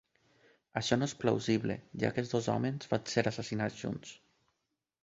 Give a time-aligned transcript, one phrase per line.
[0.81, 4.21] Això no és plausible, ja que els dos homes van ser assassinats junts.